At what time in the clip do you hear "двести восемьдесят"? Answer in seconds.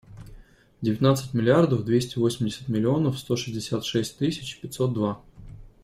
1.85-2.67